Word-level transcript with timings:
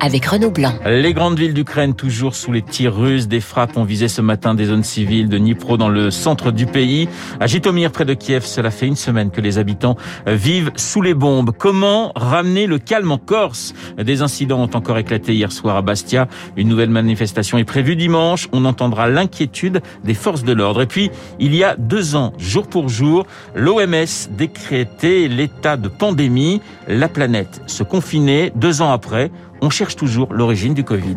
avec 0.00 0.26
Renaud 0.26 0.50
Blanc. 0.50 0.74
Les 0.86 1.14
grandes 1.14 1.38
villes 1.38 1.54
d'Ukraine 1.54 1.94
toujours 1.94 2.34
sous 2.34 2.52
les 2.52 2.62
tirs 2.62 2.94
russes. 2.94 3.28
Des 3.28 3.40
frappes 3.40 3.76
ont 3.76 3.84
visé 3.84 4.08
ce 4.08 4.20
matin 4.20 4.54
des 4.54 4.66
zones 4.66 4.82
civiles 4.82 5.28
de 5.28 5.38
Dnipro 5.38 5.76
dans 5.76 5.88
le 5.88 6.10
centre 6.10 6.50
du 6.50 6.66
pays. 6.66 7.08
À 7.40 7.46
Jitomir, 7.46 7.90
près 7.90 8.04
de 8.04 8.14
Kiev, 8.14 8.44
cela 8.44 8.70
fait 8.70 8.86
une 8.86 8.96
semaine 8.96 9.30
que 9.30 9.40
les 9.40 9.58
habitants 9.58 9.96
vivent 10.26 10.70
sous 10.76 11.02
les 11.02 11.14
bombes. 11.14 11.52
Comment 11.56 12.12
ramener 12.14 12.66
le 12.66 12.78
calme 12.78 13.10
en 13.10 13.18
Corse? 13.18 13.74
Des 13.98 14.22
incidents 14.22 14.60
ont 14.60 14.76
encore 14.76 14.98
éclaté 14.98 15.34
hier 15.34 15.52
soir 15.52 15.76
à 15.76 15.82
Bastia. 15.82 16.28
Une 16.56 16.68
nouvelle 16.68 16.90
manifestation 16.90 17.58
est 17.58 17.64
prévue 17.64 17.96
dimanche. 17.96 18.48
On 18.52 18.64
entendra 18.64 19.08
l'inquiétude 19.08 19.80
des 20.04 20.14
forces 20.14 20.44
de 20.44 20.52
l'ordre. 20.52 20.82
Et 20.82 20.86
puis, 20.86 21.10
il 21.40 21.54
y 21.54 21.64
a 21.64 21.76
deux 21.76 22.16
ans, 22.16 22.32
jour 22.38 22.68
pour 22.68 22.88
jour, 22.88 23.26
l'OMS 23.54 24.28
décrétait 24.30 25.28
l'état 25.28 25.76
de 25.76 25.88
pandémie. 25.88 26.60
La 26.88 27.08
planète 27.08 27.62
se 27.66 27.82
confinait. 27.82 28.52
Deux 28.54 28.82
ans 28.82 28.92
après, 28.92 29.30
on 29.60 29.70
cherche 29.70 29.96
toujours 29.96 30.32
l'origine 30.32 30.74
du 30.74 30.84
Covid. 30.84 31.16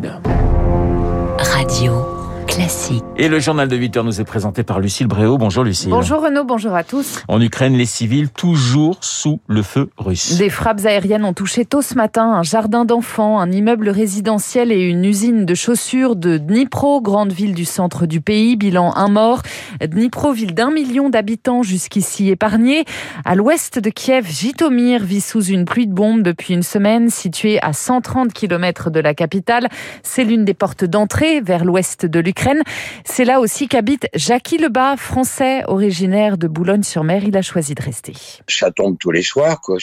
Radio 1.38 2.19
classique. 2.50 3.04
Et 3.16 3.28
le 3.28 3.38
journal 3.38 3.68
de 3.68 3.76
8 3.76 3.96
heures 3.98 4.04
nous 4.04 4.20
est 4.20 4.24
présenté 4.24 4.62
par 4.62 4.80
Lucille 4.80 5.06
Bréau. 5.06 5.38
Bonjour 5.38 5.62
Lucille. 5.62 5.90
Bonjour 5.90 6.20
Renaud, 6.20 6.44
bonjour 6.44 6.74
à 6.74 6.82
tous. 6.82 7.22
En 7.28 7.40
Ukraine, 7.40 7.76
les 7.76 7.86
civils 7.86 8.28
toujours 8.28 8.98
sous 9.02 9.40
le 9.46 9.62
feu 9.62 9.90
russe. 9.98 10.36
Des 10.36 10.50
frappes 10.50 10.84
aériennes 10.84 11.24
ont 11.24 11.32
touché 11.32 11.64
tôt 11.64 11.80
ce 11.80 11.94
matin 11.94 12.24
un 12.32 12.42
jardin 12.42 12.84
d'enfants, 12.84 13.38
un 13.38 13.52
immeuble 13.52 13.88
résidentiel 13.88 14.72
et 14.72 14.80
une 14.80 15.04
usine 15.04 15.44
de 15.44 15.54
chaussures 15.54 16.16
de 16.16 16.38
Dnipro, 16.38 17.00
grande 17.00 17.32
ville 17.32 17.54
du 17.54 17.64
centre 17.64 18.06
du 18.06 18.20
pays. 18.20 18.56
Bilan 18.56 18.94
un 18.96 19.08
mort. 19.08 19.42
Dnipro, 19.80 20.32
ville 20.32 20.54
d'un 20.54 20.70
million 20.70 21.08
d'habitants 21.08 21.62
jusqu'ici 21.62 22.30
épargnée. 22.30 22.84
À 23.24 23.36
l'ouest 23.36 23.78
de 23.78 23.90
Kiev, 23.90 24.26
Jitomir 24.26 25.04
vit 25.04 25.20
sous 25.20 25.44
une 25.44 25.64
pluie 25.64 25.86
de 25.86 25.92
bombes 25.92 26.22
depuis 26.22 26.54
une 26.54 26.64
semaine, 26.64 27.10
située 27.10 27.62
à 27.62 27.72
130 27.72 28.32
km 28.32 28.90
de 28.90 28.98
la 28.98 29.14
capitale. 29.14 29.68
C'est 30.02 30.24
l'une 30.24 30.44
des 30.44 30.54
portes 30.54 30.84
d'entrée 30.84 31.40
vers 31.40 31.64
l'ouest 31.64 32.06
de 32.06 32.18
l'Ukraine. 32.18 32.39
C'est 33.04 33.24
là 33.24 33.40
aussi 33.40 33.68
qu'habite 33.68 34.06
Jackie 34.14 34.58
Lebas, 34.58 34.96
français, 34.96 35.62
originaire 35.66 36.38
de 36.38 36.48
Boulogne-sur-Mer. 36.48 37.24
Il 37.24 37.36
a 37.36 37.42
choisi 37.42 37.74
de 37.74 37.82
rester. 37.82 38.14
Ça 38.48 38.70
tombe 38.70 38.96
tous 38.98 39.10
les 39.10 39.22
soirs, 39.22 39.60
quoi. 39.60 39.76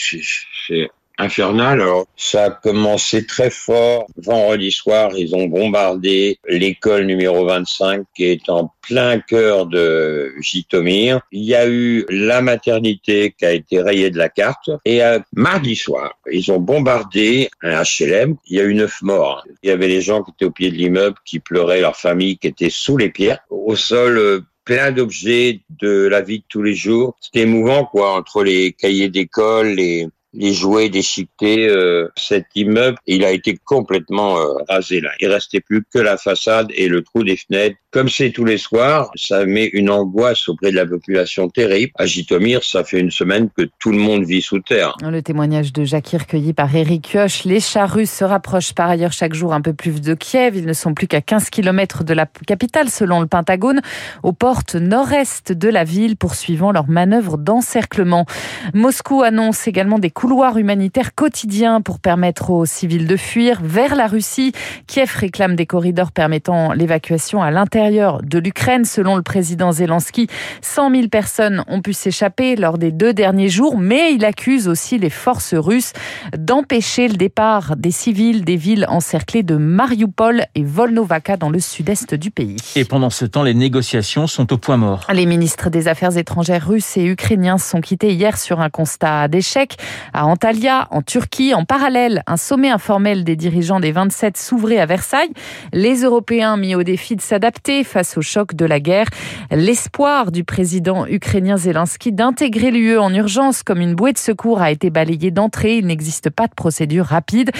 Infernal. 1.18 1.80
Alors, 1.80 2.06
ça 2.16 2.44
a 2.44 2.50
commencé 2.50 3.26
très 3.26 3.50
fort. 3.50 4.06
Vendredi 4.16 4.72
soir, 4.72 5.10
ils 5.16 5.34
ont 5.34 5.46
bombardé 5.46 6.38
l'école 6.48 7.04
numéro 7.04 7.44
25 7.44 8.04
qui 8.14 8.24
est 8.24 8.48
en 8.48 8.72
plein 8.82 9.18
cœur 9.20 9.66
de 9.66 10.32
Jitomir. 10.40 11.20
Il 11.32 11.42
y 11.42 11.54
a 11.54 11.68
eu 11.68 12.06
la 12.08 12.40
maternité 12.40 13.34
qui 13.38 13.44
a 13.44 13.52
été 13.52 13.80
rayée 13.82 14.10
de 14.10 14.18
la 14.18 14.28
carte. 14.28 14.70
Et 14.84 15.02
euh, 15.02 15.18
mardi 15.32 15.76
soir, 15.76 16.14
ils 16.30 16.50
ont 16.50 16.58
bombardé 16.58 17.50
un 17.62 17.82
HLM. 17.82 18.36
Il 18.46 18.56
y 18.56 18.60
a 18.60 18.64
eu 18.64 18.74
neuf 18.74 19.02
morts. 19.02 19.44
Il 19.62 19.68
y 19.68 19.72
avait 19.72 19.88
les 19.88 20.00
gens 20.00 20.22
qui 20.22 20.30
étaient 20.30 20.46
au 20.46 20.50
pied 20.50 20.70
de 20.70 20.76
l'immeuble, 20.76 21.16
qui 21.24 21.38
pleuraient, 21.38 21.80
leur 21.80 21.96
famille 21.96 22.38
qui 22.38 22.46
était 22.46 22.70
sous 22.70 22.96
les 22.96 23.10
pierres. 23.10 23.40
Au 23.50 23.76
sol, 23.76 24.18
euh, 24.18 24.40
plein 24.64 24.92
d'objets 24.92 25.62
de 25.80 26.06
la 26.08 26.20
vie 26.20 26.40
de 26.40 26.44
tous 26.48 26.62
les 26.62 26.74
jours. 26.74 27.16
C'était 27.20 27.40
émouvant, 27.40 27.86
quoi, 27.86 28.12
entre 28.12 28.44
les 28.44 28.72
cahiers 28.72 29.08
d'école, 29.08 29.68
les, 29.68 30.06
les 30.34 30.52
jouets 30.52 30.88
déchiquetés, 30.88 31.68
euh, 31.68 32.08
cet 32.16 32.46
immeuble, 32.54 32.98
il 33.06 33.24
a 33.24 33.30
été 33.30 33.58
complètement 33.64 34.38
euh, 34.38 34.54
rasé 34.68 35.00
là. 35.00 35.10
Il 35.20 35.28
restait 35.28 35.60
plus 35.60 35.82
que 35.92 35.98
la 35.98 36.16
façade 36.16 36.68
et 36.74 36.88
le 36.88 37.02
trou 37.02 37.24
des 37.24 37.36
fenêtres. 37.36 37.76
Comme 37.90 38.10
c'est 38.10 38.30
tous 38.30 38.44
les 38.44 38.58
soirs, 38.58 39.10
ça 39.14 39.46
met 39.46 39.64
une 39.64 39.88
angoisse 39.88 40.46
auprès 40.48 40.70
de 40.70 40.76
la 40.76 40.84
population 40.84 41.48
terrible. 41.48 41.90
À 41.96 42.04
Jitomir, 42.04 42.62
ça 42.62 42.84
fait 42.84 43.00
une 43.00 43.10
semaine 43.10 43.48
que 43.56 43.62
tout 43.78 43.90
le 43.90 43.96
monde 43.96 44.24
vit 44.24 44.42
sous 44.42 44.60
terre. 44.60 44.94
Le 45.00 45.22
témoignage 45.22 45.72
de 45.72 45.84
Jacques 45.84 46.08
recueilli 46.08 46.52
par 46.52 46.74
Eric 46.76 47.08
Kioch. 47.10 47.44
Les 47.46 47.60
chars 47.60 47.90
russes 47.90 48.10
se 48.10 48.24
rapprochent 48.24 48.74
par 48.74 48.90
ailleurs 48.90 49.12
chaque 49.12 49.32
jour 49.32 49.54
un 49.54 49.62
peu 49.62 49.72
plus 49.72 50.02
de 50.02 50.12
Kiev. 50.12 50.56
Ils 50.56 50.66
ne 50.66 50.74
sont 50.74 50.92
plus 50.92 51.06
qu'à 51.06 51.22
15 51.22 51.48
km 51.48 52.04
de 52.04 52.12
la 52.12 52.26
capitale 52.46 52.90
selon 52.90 53.20
le 53.20 53.26
Pentagone, 53.26 53.80
aux 54.22 54.34
portes 54.34 54.74
nord-est 54.74 55.52
de 55.52 55.68
la 55.70 55.84
ville, 55.84 56.16
poursuivant 56.16 56.72
leur 56.72 56.88
manœuvre 56.88 57.38
d'encerclement. 57.38 58.26
Moscou 58.74 59.22
annonce 59.22 59.66
également 59.66 59.98
des 59.98 60.10
couloirs 60.18 60.58
humanitaires 60.58 61.14
quotidiens 61.14 61.80
pour 61.80 62.00
permettre 62.00 62.50
aux 62.50 62.66
civils 62.66 63.06
de 63.06 63.16
fuir 63.16 63.60
vers 63.62 63.94
la 63.94 64.08
Russie. 64.08 64.50
Kiev 64.88 65.12
réclame 65.14 65.54
des 65.54 65.64
corridors 65.64 66.10
permettant 66.10 66.72
l'évacuation 66.72 67.40
à 67.40 67.52
l'intérieur 67.52 68.20
de 68.24 68.40
l'Ukraine. 68.40 68.84
Selon 68.84 69.14
le 69.14 69.22
président 69.22 69.70
Zelensky, 69.70 70.26
100 70.60 70.90
000 70.90 71.06
personnes 71.06 71.62
ont 71.68 71.82
pu 71.82 71.92
s'échapper 71.92 72.56
lors 72.56 72.78
des 72.78 72.90
deux 72.90 73.14
derniers 73.14 73.48
jours, 73.48 73.78
mais 73.78 74.12
il 74.12 74.24
accuse 74.24 74.66
aussi 74.66 74.98
les 74.98 75.08
forces 75.08 75.54
russes 75.54 75.92
d'empêcher 76.36 77.06
le 77.06 77.16
départ 77.16 77.76
des 77.76 77.92
civils 77.92 78.44
des 78.44 78.56
villes 78.56 78.86
encerclées 78.88 79.44
de 79.44 79.54
Mariupol 79.54 80.46
et 80.56 80.64
Volnovaka 80.64 81.36
dans 81.36 81.50
le 81.50 81.60
sud-est 81.60 82.16
du 82.16 82.32
pays. 82.32 82.56
Et 82.74 82.84
pendant 82.84 83.10
ce 83.10 83.24
temps, 83.24 83.44
les 83.44 83.54
négociations 83.54 84.26
sont 84.26 84.52
au 84.52 84.58
point 84.58 84.78
mort. 84.78 85.06
Les 85.14 85.26
ministres 85.26 85.70
des 85.70 85.86
Affaires 85.86 86.16
étrangères 86.16 86.66
russes 86.66 86.96
et 86.96 87.04
ukrainiens 87.04 87.58
sont 87.58 87.80
quittés 87.80 88.14
hier 88.14 88.36
sur 88.36 88.58
un 88.60 88.68
constat 88.68 89.28
d'échec 89.28 89.76
à 90.12 90.26
Antalya, 90.26 90.88
en 90.90 91.02
Turquie. 91.02 91.54
En 91.54 91.64
parallèle, 91.64 92.22
un 92.26 92.36
sommet 92.36 92.70
informel 92.70 93.24
des 93.24 93.36
dirigeants 93.36 93.80
des 93.80 93.92
27 93.92 94.36
s'ouvrait 94.36 94.78
à 94.78 94.86
Versailles. 94.86 95.32
Les 95.72 96.02
Européens 96.02 96.56
mis 96.56 96.74
au 96.74 96.82
défi 96.82 97.16
de 97.16 97.20
s'adapter 97.20 97.84
face 97.84 98.16
au 98.16 98.22
choc 98.22 98.54
de 98.54 98.64
la 98.64 98.80
guerre. 98.80 99.06
L'espoir 99.50 100.32
du 100.32 100.44
président 100.44 101.06
ukrainien 101.06 101.56
Zelensky 101.56 102.12
d'intégrer 102.12 102.70
l'UE 102.70 102.98
en 102.98 103.12
urgence 103.12 103.62
comme 103.62 103.80
une 103.80 103.94
bouée 103.94 104.12
de 104.12 104.18
secours 104.18 104.60
a 104.60 104.70
été 104.70 104.90
balayé 104.90 105.30
d'entrée. 105.30 105.78
Il 105.78 105.86
n'existe 105.86 106.30
pas 106.30 106.46
de 106.46 106.54
procédure 106.54 107.06
rapide. 107.06 107.50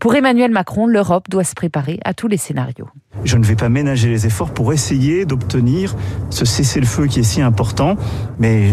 Pour 0.00 0.14
Emmanuel 0.14 0.50
Macron, 0.50 0.86
l'Europe 0.86 1.28
doit 1.28 1.44
se 1.44 1.54
préparer 1.54 2.00
à 2.04 2.14
tous 2.14 2.28
les 2.28 2.36
scénarios. 2.36 2.88
Je 3.24 3.36
ne 3.36 3.44
vais 3.44 3.56
pas 3.56 3.68
ménager 3.68 4.08
les 4.08 4.26
efforts 4.26 4.52
pour 4.52 4.72
essayer 4.72 5.24
d'obtenir 5.24 5.94
ce 6.30 6.44
cessez-le-feu 6.44 7.06
qui 7.06 7.20
est 7.20 7.24
si 7.24 7.40
important, 7.40 7.96
mais 8.38 8.72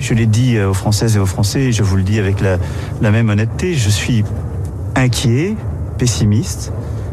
je 0.00 0.14
l'ai 0.14 0.26
dit 0.26 0.58
aux 0.58 0.74
Françaises 0.74 1.16
et 1.16 1.20
aux 1.20 1.26
Français, 1.26 1.72
je 1.72 1.82
vous 1.82 1.96
le 1.96 2.02
dis 2.02 2.18
avec 2.18 2.40
la, 2.40 2.58
la 3.00 3.10
même 3.10 3.28
honnêteté, 3.28 3.74
je 3.74 3.90
suis 3.90 4.24
inquiet, 4.96 5.56
pessimiste, 5.98 6.72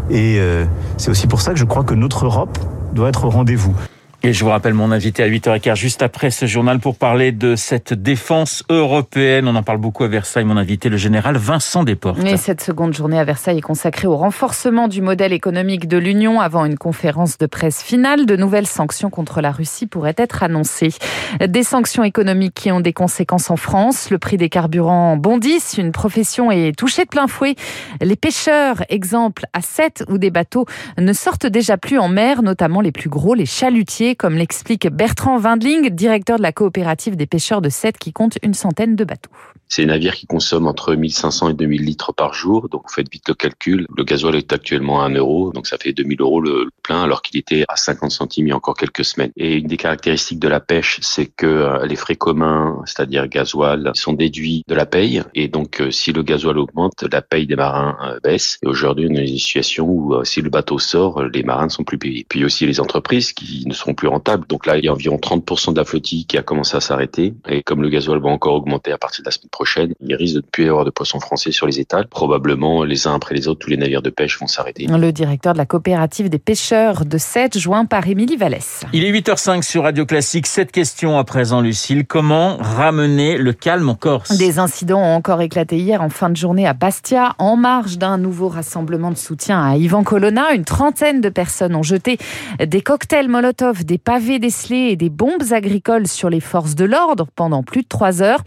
et 0.09 0.37
euh, 0.39 0.65
c'est 0.97 1.11
aussi 1.11 1.27
pour 1.27 1.41
ça 1.41 1.53
que 1.53 1.59
je 1.59 1.65
crois 1.65 1.83
que 1.83 1.93
notre 1.93 2.25
Europe 2.25 2.57
doit 2.93 3.09
être 3.09 3.25
au 3.25 3.29
rendez-vous. 3.29 3.75
Et 4.23 4.33
je 4.33 4.43
vous 4.43 4.49
rappelle 4.49 4.73
mon 4.73 4.91
invité 4.91 5.21
à 5.21 5.29
8h15 5.29 5.75
juste 5.75 6.01
après 6.01 6.31
ce 6.31 6.47
journal 6.47 6.79
pour 6.79 6.97
parler 6.97 7.31
de 7.31 7.55
cette 7.55 7.93
défense 7.93 8.63
européenne. 8.67 9.47
On 9.47 9.55
en 9.55 9.61
parle 9.61 9.77
beaucoup 9.77 10.03
à 10.03 10.07
Versailles. 10.07 10.43
Mon 10.43 10.57
invité, 10.57 10.89
le 10.89 10.97
général 10.97 11.37
Vincent 11.37 11.83
Desportes. 11.83 12.23
Et 12.25 12.35
cette 12.35 12.61
seconde 12.61 12.95
journée 12.95 13.19
à 13.19 13.23
Versailles 13.23 13.59
est 13.59 13.61
consacrée 13.61 14.07
au 14.07 14.17
renforcement 14.17 14.87
du 14.87 15.03
modèle 15.03 15.33
économique 15.33 15.87
de 15.87 15.97
l'Union 15.97 16.41
avant 16.41 16.65
une 16.65 16.79
conférence 16.79 17.37
de 17.37 17.45
presse 17.45 17.83
finale. 17.83 18.25
De 18.25 18.35
nouvelles 18.35 18.65
sanctions 18.65 19.11
contre 19.11 19.39
la 19.39 19.51
Russie 19.51 19.85
pourraient 19.85 20.15
être 20.17 20.41
annoncées. 20.41 20.93
Des 21.39 21.63
sanctions 21.63 22.03
économiques 22.03 22.55
qui 22.55 22.71
ont 22.71 22.81
des 22.81 22.93
conséquences 22.93 23.51
en 23.51 23.55
France. 23.55 24.09
Le 24.09 24.17
prix 24.17 24.37
des 24.37 24.49
carburants 24.49 25.15
bondissent. 25.15 25.77
Une 25.77 25.91
profession 25.91 26.49
est 26.49 26.75
touchée 26.75 27.03
de 27.03 27.09
plein 27.09 27.27
fouet. 27.27 27.55
Les 28.01 28.15
pêcheurs, 28.15 28.83
exemple 28.89 29.45
à 29.53 29.61
7 29.61 30.05
où 30.09 30.17
des 30.17 30.31
bateaux 30.31 30.65
ne 30.97 31.13
sortent 31.13 31.45
déjà 31.45 31.77
plus 31.77 31.99
en 31.99 32.09
mer, 32.09 32.41
notamment 32.41 32.81
les 32.81 32.91
plus 32.91 33.09
gros, 33.09 33.35
les 33.35 33.45
chalutiers 33.45 34.06
comme 34.15 34.35
l'explique 34.35 34.87
Bertrand 34.87 35.39
Windling, 35.39 35.89
directeur 35.89 36.37
de 36.37 36.43
la 36.43 36.51
coopérative 36.51 37.15
des 37.15 37.25
pêcheurs 37.25 37.61
de 37.61 37.69
Sète 37.69 37.97
qui 37.97 38.13
compte 38.13 38.37
une 38.43 38.53
centaine 38.53 38.95
de 38.95 39.03
bateaux. 39.03 39.31
C'est 39.69 39.81
des 39.81 39.87
navires 39.87 40.15
qui 40.15 40.27
consomment 40.27 40.67
entre 40.67 40.95
1500 40.95 41.49
et 41.49 41.53
2000 41.53 41.83
litres 41.83 42.13
par 42.13 42.33
jour, 42.33 42.69
donc 42.69 42.83
vous 42.87 42.93
faites 42.93 43.11
vite 43.11 43.27
le 43.27 43.33
calcul. 43.33 43.85
Le 43.97 44.05
gasoil 44.05 44.37
est 44.37 44.53
actuellement 44.53 45.01
à 45.01 45.07
1 45.07 45.15
euro, 45.15 45.51
donc 45.51 45.67
ça 45.67 45.77
fait 45.77 45.91
2000 45.91 46.21
euros 46.21 46.39
le 46.39 46.69
plein, 46.83 47.03
alors 47.03 47.21
qu'il 47.21 47.37
était 47.37 47.65
à 47.67 47.75
50 47.75 48.09
centimes 48.09 48.47
il 48.47 48.49
y 48.51 48.53
a 48.53 48.55
encore 48.55 48.77
quelques 48.77 49.03
semaines. 49.03 49.31
Et 49.35 49.55
une 49.55 49.67
des 49.67 49.75
caractéristiques 49.75 50.39
de 50.39 50.47
la 50.47 50.61
pêche, 50.61 50.99
c'est 51.01 51.25
que 51.25 51.85
les 51.85 51.97
frais 51.97 52.15
communs, 52.15 52.81
c'est-à-dire 52.85 53.27
gasoil, 53.27 53.91
sont 53.93 54.13
déduits 54.13 54.63
de 54.67 54.73
la 54.73 54.85
paye, 54.85 55.21
et 55.35 55.49
donc 55.49 55.83
si 55.91 56.13
le 56.13 56.23
gasoil 56.23 56.57
augmente, 56.57 57.03
la 57.11 57.21
paye 57.21 57.45
des 57.45 57.57
marins 57.57 57.97
baisse. 58.23 58.59
Et 58.63 58.67
aujourd'hui, 58.67 59.07
on 59.09 59.15
est 59.15 59.19
dans 59.19 59.27
une 59.27 59.37
situation 59.37 59.85
où 59.89 60.23
si 60.23 60.41
le 60.41 60.49
bateau 60.49 60.79
sort, 60.79 61.23
les 61.23 61.43
marins 61.43 61.65
ne 61.65 61.71
sont 61.71 61.83
plus 61.83 61.97
payés. 61.97 62.25
Puis 62.29 62.45
aussi 62.45 62.65
les 62.65 62.79
entreprises 62.79 63.33
qui 63.33 63.65
ne 63.67 63.73
sont 63.73 63.93
plus 63.97 64.07
rentable. 64.07 64.47
Donc 64.47 64.65
là, 64.65 64.77
il 64.77 64.85
y 64.85 64.87
a 64.87 64.93
environ 64.93 65.17
30% 65.17 65.73
de 65.73 65.77
la 65.77 65.83
flottille 65.83 66.25
qui 66.25 66.37
a 66.37 66.43
commencé 66.43 66.77
à 66.77 66.79
s'arrêter. 66.79 67.33
Et 67.49 67.63
comme 67.63 67.81
le 67.81 67.89
gasoil 67.89 68.21
va 68.21 68.29
encore 68.29 68.53
augmenter 68.53 68.93
à 68.93 68.97
partir 68.97 69.23
de 69.23 69.27
la 69.27 69.31
semaine 69.31 69.49
prochaine, 69.51 69.93
il 69.99 70.15
risque 70.15 70.35
de 70.35 70.39
ne 70.39 70.45
plus 70.49 70.65
y 70.65 70.69
avoir 70.69 70.85
de 70.85 70.91
poissons 70.91 71.19
français 71.19 71.51
sur 71.51 71.67
les 71.67 71.79
étals. 71.79 72.07
Probablement, 72.07 72.83
les 72.83 73.07
uns 73.07 73.15
après 73.15 73.35
les 73.35 73.47
autres, 73.47 73.59
tous 73.59 73.69
les 73.69 73.77
navires 73.77 74.01
de 74.01 74.09
pêche 74.09 74.39
vont 74.39 74.47
s'arrêter. 74.47 74.87
Le 74.87 75.11
directeur 75.11 75.53
de 75.53 75.57
la 75.57 75.65
coopérative 75.65 76.29
des 76.29 76.39
pêcheurs 76.39 77.03
de 77.03 77.17
Sète, 77.17 77.57
joint 77.57 77.85
par 77.85 78.07
Émilie 78.07 78.37
Vallès. 78.37 78.83
Il 78.93 79.03
est 79.03 79.11
8h05 79.11 79.63
sur 79.63 79.83
Radio 79.83 80.05
Classique. 80.05 80.47
Cette 80.47 80.71
question 80.71 81.17
à 81.17 81.23
présent, 81.23 81.61
Lucille. 81.61 82.05
Comment 82.05 82.57
ramener 82.57 83.37
le 83.37 83.53
calme 83.53 83.89
en 83.89 83.95
Corse? 83.95 84.37
Des 84.37 84.59
incidents 84.59 85.01
ont 85.01 85.15
encore 85.15 85.41
éclaté 85.41 85.77
hier 85.77 86.01
en 86.01 86.09
fin 86.09 86.29
de 86.29 86.37
journée 86.37 86.67
à 86.67 86.73
Bastia, 86.73 87.35
en 87.39 87.55
marge 87.55 87.97
d'un 87.97 88.17
nouveau 88.17 88.47
rassemblement 88.47 89.11
de 89.11 89.17
soutien 89.17 89.63
à 89.63 89.75
Ivan 89.75 90.03
Colonna. 90.03 90.53
Une 90.53 90.65
trentaine 90.65 91.21
de 91.21 91.29
personnes 91.29 91.75
ont 91.75 91.83
jeté 91.83 92.17
des 92.63 92.81
cocktails 92.81 93.27
Molotov, 93.27 93.85
des 93.87 93.97
pavés 93.97 94.37
décelés 94.37 94.89
et 94.91 94.95
des 94.97 95.09
bombes 95.09 95.51
agricoles 95.51 96.07
sur 96.07 96.29
les 96.29 96.41
forces 96.41 96.75
de 96.75 96.83
l'ordre 96.83 97.27
pendant 97.35 97.63
plus 97.63 97.83
de 97.83 97.87
trois 97.87 98.21
heures. 98.21 98.41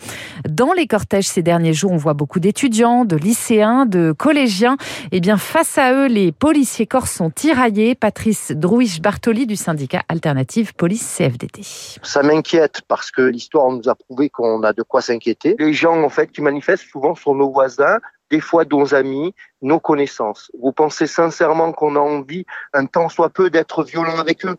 Dans 0.48 0.72
les 0.74 0.86
cortèges 0.86 1.26
ces 1.26 1.42
derniers 1.42 1.72
jours, 1.72 1.92
on 1.92 1.96
voit 1.96 2.12
beaucoup 2.12 2.40
d'étudiants, 2.40 3.06
de 3.06 3.16
lycéens, 3.16 3.86
de 3.86 4.12
collégiens. 4.12 4.76
Et 5.10 5.16
eh 5.16 5.20
bien, 5.20 5.38
face 5.38 5.78
à 5.78 5.94
eux, 5.94 6.06
les 6.06 6.30
policiers 6.30 6.86
corses 6.86 7.12
sont 7.12 7.30
tiraillés. 7.30 7.94
Patrice 7.94 8.52
Drouich-Bartoli 8.52 9.46
du 9.46 9.56
syndicat 9.56 10.02
Alternative 10.08 10.74
Police 10.74 11.16
CFDT. 11.16 11.62
Ça 12.02 12.22
m'inquiète 12.22 12.82
parce 12.86 13.10
que 13.10 13.22
l'histoire 13.22 13.70
nous 13.70 13.88
a 13.88 13.94
prouvé 13.94 14.28
qu'on 14.28 14.62
a 14.62 14.74
de 14.74 14.82
quoi 14.82 15.00
s'inquiéter. 15.00 15.56
Les 15.58 15.72
gens, 15.72 16.02
en 16.02 16.10
fait, 16.10 16.30
qui 16.30 16.42
manifestent 16.42 16.84
souvent 16.84 17.14
sont 17.14 17.34
nos 17.34 17.50
voisins, 17.50 17.98
des 18.30 18.40
fois 18.40 18.64
nos 18.70 18.94
amis, 18.94 19.34
nos 19.62 19.80
connaissances. 19.80 20.52
Vous 20.60 20.72
pensez 20.72 21.06
sincèrement 21.06 21.72
qu'on 21.72 21.96
a 21.96 22.00
envie, 22.00 22.44
un 22.74 22.84
temps 22.84 23.08
soit 23.08 23.30
peu, 23.30 23.48
d'être 23.48 23.84
violent 23.84 24.18
avec 24.18 24.44
eux? 24.44 24.56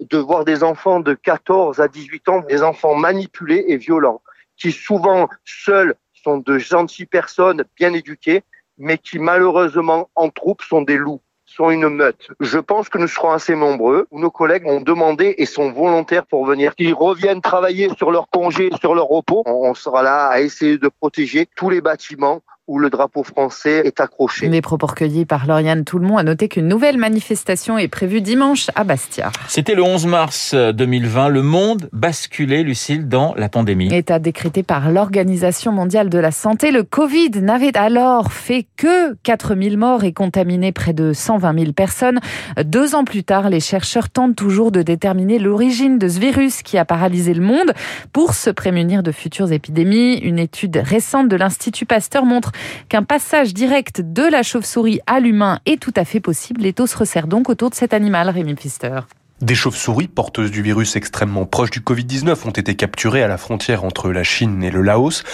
De 0.00 0.18
voir 0.18 0.44
des 0.44 0.62
enfants 0.62 1.00
de 1.00 1.14
14 1.14 1.80
à 1.80 1.88
18 1.88 2.28
ans, 2.28 2.40
des 2.48 2.62
enfants 2.62 2.94
manipulés 2.94 3.64
et 3.68 3.76
violents, 3.76 4.22
qui 4.56 4.72
souvent 4.72 5.28
seuls 5.44 5.94
sont 6.12 6.38
de 6.38 6.58
gentilles 6.58 7.06
personnes 7.06 7.64
bien 7.76 7.92
éduquées, 7.92 8.42
mais 8.78 8.98
qui 8.98 9.18
malheureusement 9.18 10.10
en 10.14 10.30
troupe 10.30 10.62
sont 10.62 10.82
des 10.82 10.96
loups 10.96 11.22
sont 11.50 11.70
une 11.70 11.88
meute. 11.88 12.28
Je 12.40 12.58
pense 12.58 12.88
que 12.88 12.98
nous 12.98 13.08
serons 13.08 13.32
assez 13.32 13.56
nombreux. 13.56 14.06
Nos 14.12 14.30
collègues 14.30 14.66
ont 14.66 14.80
demandé 14.80 15.34
et 15.36 15.46
sont 15.46 15.72
volontaires 15.72 16.26
pour 16.26 16.46
venir. 16.46 16.74
Qu'ils 16.76 16.94
reviennent 16.94 17.40
travailler 17.40 17.88
sur 17.96 18.10
leur 18.10 18.28
congé, 18.28 18.70
sur 18.80 18.94
leur 18.94 19.06
repos. 19.06 19.42
On 19.46 19.74
sera 19.74 20.02
là 20.02 20.28
à 20.28 20.40
essayer 20.40 20.78
de 20.78 20.88
protéger 20.88 21.48
tous 21.56 21.68
les 21.68 21.80
bâtiments 21.80 22.40
où 22.70 22.78
le 22.78 22.88
drapeau 22.88 23.24
français 23.24 23.82
est 23.84 23.98
accroché. 23.98 24.48
Les 24.48 24.62
propos 24.62 24.86
recueillis 24.86 25.24
par 25.24 25.44
Lauriane 25.44 25.84
Toulmont 25.84 26.18
a 26.18 26.22
noté 26.22 26.46
qu'une 26.46 26.68
nouvelle 26.68 26.98
manifestation 26.98 27.76
est 27.78 27.88
prévue 27.88 28.20
dimanche 28.20 28.70
à 28.76 28.84
Bastia. 28.84 29.32
C'était 29.48 29.74
le 29.74 29.82
11 29.82 30.06
mars 30.06 30.54
2020. 30.54 31.30
Le 31.30 31.42
monde 31.42 31.88
basculait, 31.92 32.62
Lucille, 32.62 33.08
dans 33.08 33.34
la 33.34 33.48
pandémie. 33.48 33.92
État 33.92 34.20
décrété 34.20 34.62
par 34.62 34.92
l'Organisation 34.92 35.72
mondiale 35.72 36.10
de 36.10 36.18
la 36.18 36.30
santé. 36.30 36.70
Le 36.70 36.84
Covid 36.84 37.30
n'avait 37.42 37.76
alors 37.76 38.30
fait 38.30 38.68
que 38.76 39.14
4000 39.24 39.76
morts 39.76 40.04
et 40.04 40.12
contaminé 40.12 40.70
près 40.70 40.92
de 40.92 41.12
120 41.12 41.58
000 41.58 41.72
personnes. 41.72 42.20
Deux 42.62 42.94
ans 42.94 43.02
plus 43.02 43.24
tard, 43.24 43.50
les 43.50 43.58
chercheurs 43.58 44.10
tentent 44.10 44.36
toujours 44.36 44.70
de 44.70 44.82
déterminer 44.82 45.40
l'origine 45.40 45.98
de 45.98 46.06
ce 46.06 46.20
virus 46.20 46.62
qui 46.62 46.78
a 46.78 46.84
paralysé 46.84 47.34
le 47.34 47.42
monde 47.42 47.72
pour 48.12 48.34
se 48.34 48.48
prémunir 48.48 49.02
de 49.02 49.10
futures 49.10 49.50
épidémies. 49.50 50.18
Une 50.18 50.38
étude 50.38 50.76
récente 50.76 51.28
de 51.28 51.34
l'Institut 51.34 51.84
Pasteur 51.84 52.24
montre 52.24 52.52
qu'un 52.88 53.02
passage 53.02 53.54
direct 53.54 54.00
de 54.00 54.22
la 54.22 54.42
chauve-souris 54.42 55.00
à 55.06 55.20
l'humain 55.20 55.60
est 55.66 55.80
tout 55.80 55.94
à 55.96 56.04
fait 56.04 56.20
possible. 56.20 56.62
L'étau 56.62 56.86
se 56.86 56.96
resserre 56.96 57.26
donc 57.26 57.48
autour 57.48 57.70
de 57.70 57.74
cet 57.74 57.94
animal, 57.94 58.28
Rémi 58.28 58.54
Pfister. 58.54 59.00
Des 59.40 59.54
chauves-souris 59.54 60.08
porteuses 60.08 60.50
du 60.50 60.60
virus 60.60 60.96
extrêmement 60.96 61.46
proche 61.46 61.70
du 61.70 61.80
Covid-19 61.80 62.46
ont 62.46 62.50
été 62.50 62.76
capturées 62.76 63.22
à 63.22 63.26
la 63.26 63.38
frontière 63.38 63.84
entre 63.84 64.12
la 64.12 64.22
Chine 64.22 64.62
et 64.62 64.70
le 64.70 64.82
Laos. 64.82 65.24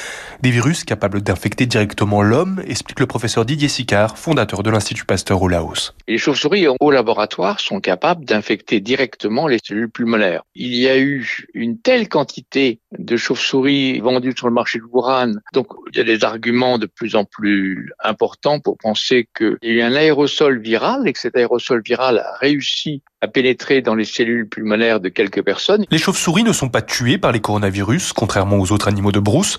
Des 0.42 0.52
virus 0.52 0.84
capables 0.84 1.22
d'infecter 1.22 1.66
directement 1.66 2.22
l'homme, 2.22 2.62
explique 2.68 3.00
le 3.00 3.08
professeur 3.08 3.44
Didier 3.44 3.66
Sicard, 3.66 4.16
fondateur 4.16 4.62
de 4.62 4.70
l'Institut 4.70 5.06
Pasteur 5.06 5.42
au 5.42 5.48
Laos. 5.48 5.92
Les 6.06 6.18
chauves-souris 6.18 6.68
au 6.78 6.90
laboratoire 6.92 7.58
sont 7.58 7.80
capables 7.80 8.24
d'infecter 8.24 8.78
directement 8.78 9.48
les 9.48 9.58
cellules 9.60 9.90
pulmonaires. 9.90 10.44
Il 10.54 10.76
y 10.76 10.86
a 10.86 10.96
eu 10.96 11.48
une 11.52 11.80
telle 11.80 12.08
quantité 12.08 12.78
de 12.96 13.16
chauves-souris 13.16 13.98
vendues 13.98 14.34
sur 14.36 14.46
le 14.46 14.54
marché 14.54 14.78
de 14.78 14.84
Wuhan, 14.84 15.32
donc 15.52 15.66
il 15.90 15.98
y 15.98 16.00
a 16.00 16.04
des 16.04 16.22
arguments 16.22 16.78
de 16.78 16.86
plus 16.86 17.16
en 17.16 17.24
plus 17.24 17.90
importants 18.04 18.60
pour 18.60 18.78
penser 18.78 19.28
qu'il 19.36 19.58
y 19.62 19.68
a 19.68 19.72
eu 19.72 19.82
un 19.82 19.96
aérosol 19.96 20.60
viral 20.60 21.08
et 21.08 21.12
que 21.12 21.18
cet 21.18 21.36
aérosol 21.36 21.82
viral 21.84 22.18
a 22.18 22.36
réussi 22.38 23.02
à 23.22 23.28
pénétrer 23.28 23.80
dans 23.80 23.94
les 23.94 24.04
cellules 24.04 24.48
pulmonaires 24.48 25.00
de 25.00 25.08
quelques 25.08 25.42
personnes. 25.42 25.84
Les 25.90 25.98
chauves-souris 25.98 26.44
ne 26.44 26.52
sont 26.52 26.68
pas 26.68 26.82
tuées 26.82 27.18
par 27.18 27.32
les 27.32 27.40
coronavirus, 27.40 28.12
contrairement 28.12 28.58
aux 28.58 28.72
autres 28.72 28.88
animaux 28.88 29.12
de 29.12 29.20
brousse. 29.20 29.58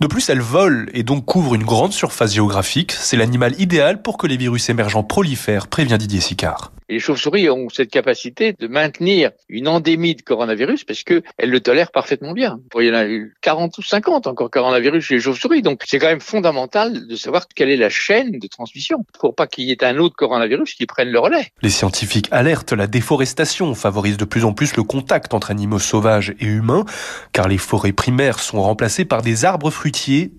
De 0.00 0.06
plus, 0.06 0.28
elles 0.28 0.40
volent 0.40 0.86
et 0.92 1.02
donc 1.02 1.24
couvrent 1.24 1.54
une 1.54 1.62
grande 1.62 1.92
surface 1.92 2.34
géographique. 2.34 2.92
C'est 2.92 3.16
l'animal 3.16 3.58
idéal 3.60 4.02
pour 4.02 4.18
que 4.18 4.26
les 4.26 4.36
virus 4.36 4.68
émergents 4.68 5.04
prolifèrent, 5.04 5.68
prévient 5.68 5.96
Didier 5.98 6.20
Sicard. 6.20 6.72
les 6.88 6.98
chauves-souris 6.98 7.48
ont 7.48 7.68
cette 7.70 7.90
capacité 7.90 8.54
de 8.58 8.66
maintenir 8.66 9.30
une 9.48 9.68
endémie 9.68 10.14
de 10.14 10.22
coronavirus 10.22 10.84
parce 10.84 11.02
que 11.02 11.22
elles 11.38 11.50
le 11.50 11.60
tolèrent 11.60 11.92
parfaitement 11.92 12.32
bien. 12.32 12.60
Il 12.78 12.86
y 12.86 12.90
en 12.90 12.94
a 12.94 13.06
eu 13.06 13.34
40 13.40 13.78
ou 13.78 13.82
50 13.82 14.26
encore 14.26 14.50
coronavirus 14.50 15.04
chez 15.04 15.14
les 15.14 15.20
chauves-souris. 15.20 15.62
Donc, 15.62 15.82
c'est 15.86 15.98
quand 15.98 16.08
même 16.08 16.20
fondamental 16.20 17.06
de 17.06 17.16
savoir 17.16 17.46
quelle 17.54 17.70
est 17.70 17.76
la 17.76 17.88
chaîne 17.88 18.38
de 18.38 18.46
transmission 18.48 19.04
pour 19.18 19.34
pas 19.34 19.46
qu'il 19.46 19.64
y 19.64 19.72
ait 19.72 19.84
un 19.84 19.98
autre 19.98 20.16
coronavirus 20.16 20.74
qui 20.74 20.86
prenne 20.86 21.08
le 21.08 21.18
relais. 21.18 21.52
Les 21.62 21.70
scientifiques 21.70 22.28
alertent 22.30 22.72
la 22.72 22.86
déforestation 22.86 23.74
favorise 23.74 24.16
de 24.16 24.24
plus 24.24 24.44
en 24.44 24.52
plus 24.52 24.76
le 24.76 24.82
contact 24.82 25.34
entre 25.34 25.50
animaux 25.50 25.78
sauvages 25.78 26.34
et 26.40 26.46
humains 26.46 26.84
car 27.32 27.48
les 27.48 27.58
forêts 27.58 27.92
primaires 27.92 28.38
sont 28.38 28.60
remplacées 28.60 29.04
par 29.04 29.22
des 29.22 29.44
arbres 29.44 29.70
fruitiers 29.70 29.83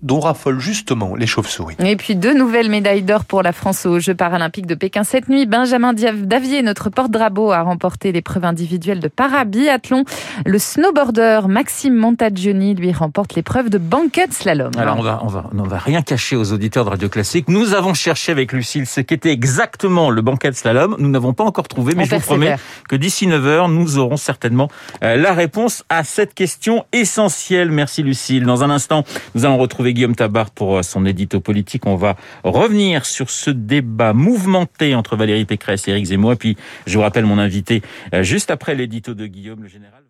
dont 0.02 0.20
raffolent 0.20 0.58
justement 0.58 1.14
les 1.14 1.26
chauves-souris. 1.26 1.76
Et 1.78 1.96
puis 1.96 2.16
deux 2.16 2.34
nouvelles 2.34 2.68
médailles 2.68 3.02
d'or 3.02 3.24
pour 3.24 3.42
la 3.42 3.52
France 3.52 3.86
aux 3.86 4.00
Jeux 4.00 4.14
paralympiques 4.14 4.66
de 4.66 4.74
Pékin 4.74 5.04
cette 5.04 5.28
nuit. 5.28 5.46
Benjamin 5.46 5.92
Davier, 5.92 6.62
notre 6.62 6.90
porte-drapeau, 6.90 7.52
a 7.52 7.62
remporté 7.62 8.10
l'épreuve 8.12 8.44
individuelle 8.44 9.00
de 9.00 9.08
parabiathlon. 9.08 10.04
Le 10.44 10.58
snowboarder 10.58 11.42
Maxime 11.48 11.94
Montagioni 11.94 12.74
lui 12.74 12.92
remporte 12.92 13.34
l'épreuve 13.34 13.70
de 13.70 13.78
banquet 13.78 14.26
slalom. 14.30 14.72
Alors 14.76 14.98
on 14.98 15.02
va, 15.02 15.20
on 15.22 15.28
va, 15.28 15.48
on 15.56 15.62
va 15.62 15.78
rien 15.78 16.02
cacher 16.02 16.34
aux 16.36 16.52
auditeurs 16.52 16.84
de 16.84 16.90
Radio 16.90 17.08
Classique. 17.08 17.48
Nous 17.48 17.74
avons 17.74 17.94
cherché 17.94 18.32
avec 18.32 18.52
Lucille 18.52 18.86
ce 18.86 19.00
qu'était 19.00 19.30
exactement 19.30 20.10
le 20.10 20.22
banquet 20.22 20.52
slalom. 20.52 20.96
Nous 20.98 21.08
n'avons 21.08 21.32
pas 21.34 21.44
encore 21.44 21.68
trouvé, 21.68 21.94
mais 21.94 22.02
On 22.02 22.06
je 22.06 22.10
vous 22.10 22.16
persévère. 22.16 22.58
promets 22.58 22.84
que 22.88 22.96
d'ici 22.96 23.26
9h, 23.28 23.72
nous 23.72 23.98
aurons 23.98 24.16
certainement 24.16 24.68
euh, 25.02 25.16
la 25.16 25.32
réponse 25.34 25.84
à 25.88 26.02
cette 26.04 26.34
question 26.34 26.84
essentielle. 26.92 27.70
Merci 27.70 28.02
Lucille. 28.02 28.44
Dans 28.44 28.64
un 28.64 28.70
instant, 28.70 29.04
nous 29.36 29.44
allons 29.44 29.58
retrouver 29.58 29.92
Guillaume 29.92 30.16
Tabar 30.16 30.50
pour 30.50 30.78
euh, 30.78 30.82
son 30.82 31.04
édito 31.04 31.40
politique. 31.40 31.84
On 31.84 31.94
va 31.94 32.16
revenir 32.42 33.04
sur 33.04 33.28
ce 33.28 33.50
débat 33.50 34.14
mouvementé 34.14 34.94
entre 34.94 35.14
Valérie 35.14 35.44
Pécresse 35.44 35.86
et 35.86 35.90
Éric 35.90 36.06
Zemmour. 36.06 36.36
Puis, 36.38 36.56
je 36.86 36.96
vous 36.96 37.02
rappelle 37.02 37.26
mon 37.26 37.38
invité 37.38 37.82
euh, 38.14 38.22
juste 38.22 38.50
après 38.50 38.74
l'édito 38.74 39.12
de 39.12 39.26
Guillaume, 39.26 39.62
le 39.62 39.68
général. 39.68 40.06